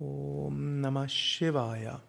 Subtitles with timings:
[0.00, 2.02] Om Namah Shivaya.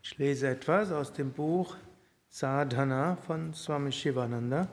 [0.00, 1.76] Ich lese etwas aus dem Buch
[2.28, 4.68] Sadhana von Swami Shivananda.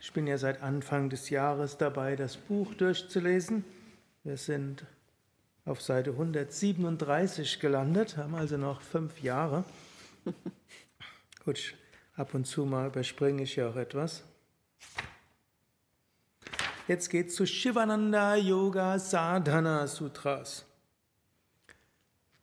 [0.00, 3.62] Ich bin ja seit Anfang des Jahres dabei, das Buch durchzulesen.
[4.24, 4.86] Wir sind
[5.66, 9.64] auf Seite 137 gelandet, haben also noch fünf Jahre.
[11.44, 11.74] Gut,
[12.16, 14.24] ab und zu mal überspringe ich ja auch etwas.
[16.88, 20.64] Jetzt geht es zu Shivananda Yoga Sadhana Sutras.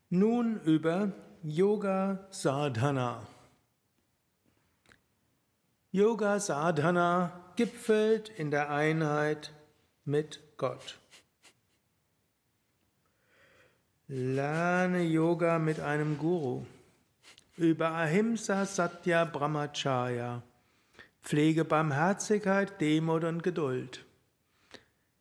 [0.10, 1.12] Nun über
[1.44, 3.28] Yoga Sadhana.
[5.92, 9.52] Yoga Sadhana gipfelt in der Einheit
[10.06, 10.98] mit Gott.
[14.08, 16.66] Lerne Yoga mit einem Guru.
[17.58, 20.42] Über Ahimsa Satya Brahmacharya.
[21.22, 24.06] Pflege Barmherzigkeit, Demut und Geduld.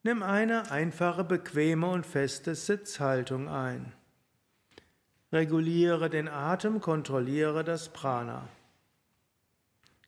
[0.04, 3.92] Nimm eine einfache, bequeme und feste Sitzhaltung ein.
[5.32, 8.48] Reguliere den Atem, kontrolliere das Prana.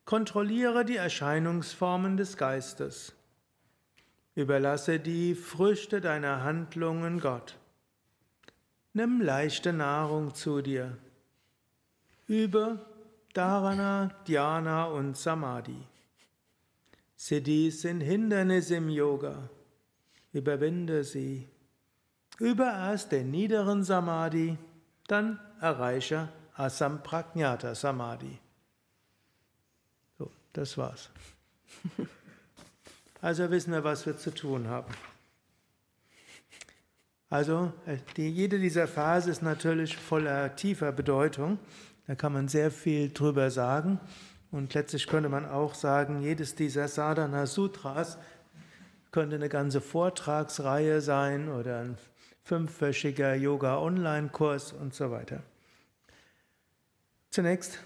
[0.04, 3.14] Kontrolliere die Erscheinungsformen des Geistes.
[4.36, 7.58] Überlasse die Früchte deiner Handlungen Gott.
[8.92, 10.96] Nimm leichte Nahrung zu dir.
[12.28, 12.78] Übe
[13.34, 15.82] Dharana, Dhyana und Samadhi.
[17.16, 19.50] Siddhis sind Hindernisse im Yoga
[20.32, 21.48] überwinde sie.
[22.38, 24.56] Übe erst den niederen Samadhi,
[25.06, 28.38] dann erreiche Asamprajnata Samadhi.
[30.18, 31.10] So, das war's.
[33.22, 34.94] Also wissen wir, was wir zu tun haben.
[37.28, 41.58] Also, äh, die, jede dieser Phase ist natürlich voller tiefer Bedeutung.
[42.06, 44.00] Da kann man sehr viel drüber sagen.
[44.50, 48.18] Und letztlich könnte man auch sagen, jedes dieser Sadhana Sutras
[49.12, 51.98] könnte eine ganze Vortragsreihe sein oder ein
[52.44, 55.42] fünfwöchiger Yoga-Online-Kurs und so weiter.
[57.30, 57.78] Zunächst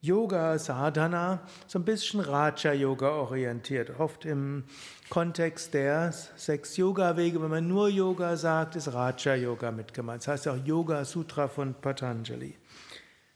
[0.00, 4.00] Yoga Sadhana, so ein bisschen Raja-Yoga orientiert.
[4.00, 4.64] Oft im
[5.10, 10.22] Kontext der sechs Yoga-Wege, wenn man nur Yoga sagt, ist Raja-Yoga mit gemeint.
[10.22, 12.56] Das heißt auch Yoga Sutra von Patanjali.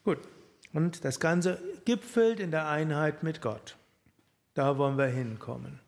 [0.04, 0.19] Gut,
[0.72, 3.76] und das Ganze gipfelt in der Einheit mit Gott.
[4.54, 5.85] Da wollen wir hinkommen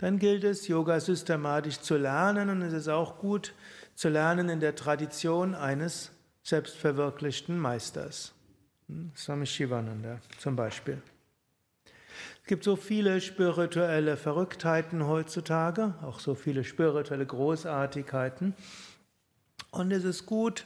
[0.00, 3.52] dann gilt es, Yoga systematisch zu lernen und es ist auch gut
[3.94, 6.10] zu lernen in der Tradition eines
[6.42, 8.32] selbstverwirklichten Meisters.
[8.88, 11.02] Hm, Swami Shivananda zum Beispiel.
[12.40, 18.54] Es gibt so viele spirituelle Verrücktheiten heutzutage, auch so viele spirituelle Großartigkeiten.
[19.70, 20.64] Und es ist gut,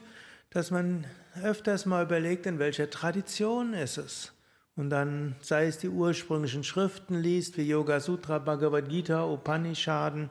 [0.51, 1.06] dass man
[1.43, 4.34] öfters mal überlegt, in welcher Tradition ist es.
[4.77, 10.31] Und dann, sei es die ursprünglichen Schriften liest, wie Yoga Sutra, Bhagavad Gita, Upanishaden,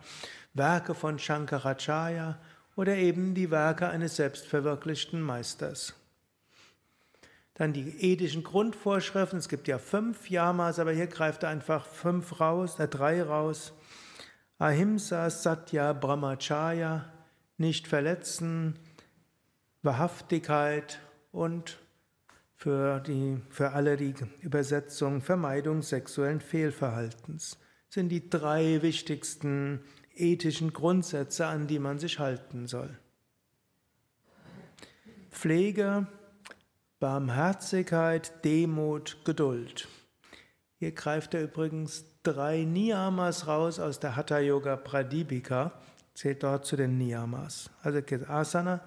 [0.54, 2.38] Werke von Shankaracharya
[2.76, 5.94] oder eben die Werke eines selbstverwirklichten Meisters.
[7.54, 9.40] Dann die ethischen Grundvorschriften.
[9.40, 13.74] Es gibt ja fünf Yamas, aber hier greift er einfach fünf raus, äh, drei raus.
[14.58, 17.06] Ahimsa, Satya, Brahmacharya,
[17.58, 18.80] nicht verletzen,
[19.84, 21.00] Wahrhaftigkeit
[21.32, 21.78] und
[22.64, 27.58] für, die, für alle die Übersetzung Vermeidung sexuellen Fehlverhaltens
[27.90, 29.82] sind die drei wichtigsten
[30.16, 32.98] ethischen Grundsätze, an die man sich halten soll.
[35.30, 36.08] Pflege,
[37.02, 39.90] Barmherzigkeit, Demut, Geduld.
[40.80, 45.74] Hier greift er übrigens drei Niyamas raus aus der Hatha Yoga Pradipika,
[46.14, 47.70] zählt dort zu den Niyamas.
[47.82, 48.80] Also Asana,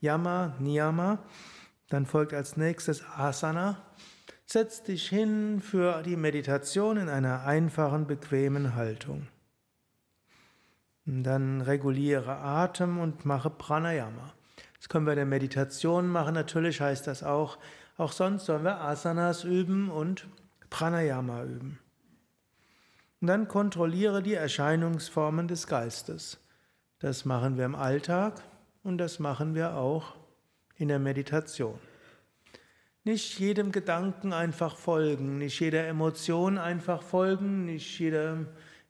[0.00, 1.18] Yama, Niyama
[1.88, 3.82] dann folgt als nächstes Asana.
[4.44, 9.28] Setz dich hin für die Meditation in einer einfachen, bequemen Haltung.
[11.04, 14.34] Dann reguliere Atem und mache Pranayama.
[14.78, 16.34] Das können wir in der Meditation machen.
[16.34, 17.58] Natürlich heißt das auch,
[17.96, 20.26] auch sonst sollen wir Asanas üben und
[20.70, 21.78] Pranayama üben.
[23.20, 26.38] Und dann kontrolliere die Erscheinungsformen des Geistes.
[26.98, 28.42] Das machen wir im Alltag
[28.82, 30.14] und das machen wir auch
[30.78, 31.78] in der Meditation.
[33.04, 38.46] Nicht jedem Gedanken einfach folgen, nicht jeder Emotion einfach folgen, nicht jeder,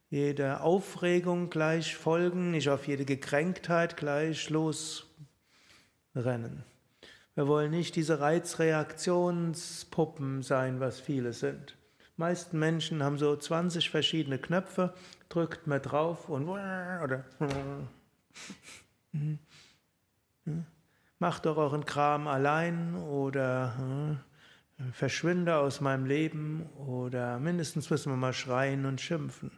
[0.09, 5.12] jeder Aufregung gleich folgen, nicht auf jede Gekränktheit gleich losrennen.
[7.35, 11.77] Wir wollen nicht diese Reizreaktionspuppen sein, was viele sind.
[11.99, 14.94] Die meisten Menschen haben so 20 verschiedene Knöpfe,
[15.29, 17.27] drückt man drauf und oder
[21.18, 24.18] mach doch euren Kram allein oder hm,
[24.92, 29.50] verschwinde aus meinem Leben oder mindestens müssen wir mal schreien und schimpfen.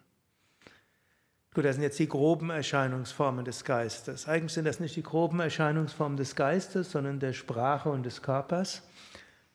[1.55, 4.29] Gut, das sind jetzt die groben Erscheinungsformen des Geistes.
[4.29, 8.83] Eigentlich sind das nicht die groben Erscheinungsformen des Geistes, sondern der Sprache und des Körpers.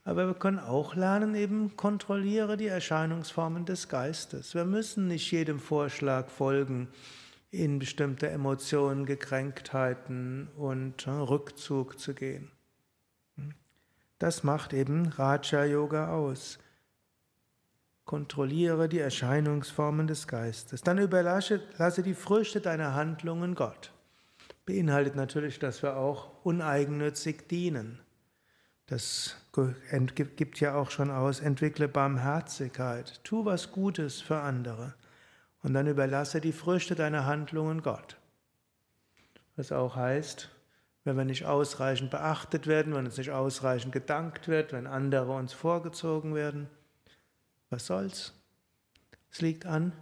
[0.04, 4.54] Aber wir können auch lernen, eben kontrolliere die Erscheinungsformen des Geistes.
[4.54, 6.90] Wir müssen nicht jedem Vorschlag folgen,
[7.54, 12.52] in bestimmte Emotionen, Gekränktheiten und Rückzug zu gehen.
[14.18, 16.58] Das macht eben Raja Yoga aus.
[18.06, 20.82] Kontrolliere die Erscheinungsformen des Geistes.
[20.82, 23.94] Dann überlasse lasse die Früchte deiner Handlungen Gott.
[24.66, 28.00] Beinhaltet natürlich, dass wir auch uneigennützig dienen.
[28.88, 29.38] Das
[30.36, 34.96] gibt ja auch schon aus, entwickle Barmherzigkeit, tu was Gutes für andere
[35.64, 38.18] und dann überlasse die Früchte deiner Handlungen Gott.
[39.56, 40.50] Was auch heißt,
[41.04, 45.54] wenn wir nicht ausreichend beachtet werden, wenn uns nicht ausreichend gedankt wird, wenn andere uns
[45.54, 46.70] vorgezogen werden,
[47.70, 48.34] was soll's?
[49.32, 49.94] Es liegt an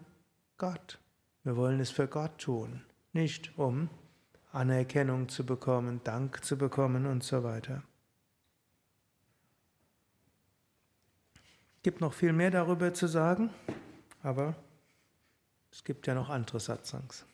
[0.58, 1.00] Gott.
[1.44, 3.90] Wir wollen es für Gott tun, nicht um
[4.52, 7.84] Anerkennung zu bekommen, Dank zu bekommen und so weiter.
[11.84, 13.50] gibt noch viel mehr darüber zu sagen,
[14.22, 14.56] aber
[15.81, 17.25] es gibt ja noch andere Satsangs.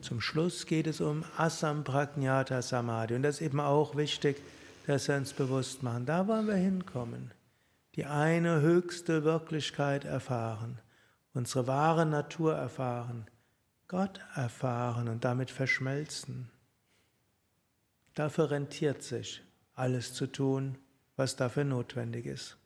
[0.00, 4.40] Zum Schluss geht es um Asampragnata Samadhi und das ist eben auch wichtig,
[4.86, 6.06] dass wir uns bewusst machen.
[6.06, 7.32] Da wollen wir hinkommen.
[7.96, 10.78] Die eine höchste Wirklichkeit erfahren,
[11.34, 13.26] unsere wahre Natur erfahren,
[13.88, 16.48] Gott erfahren und damit verschmelzen.
[18.14, 19.42] Dafür rentiert sich
[19.74, 20.78] alles zu tun,
[21.16, 22.56] was dafür notwendig ist.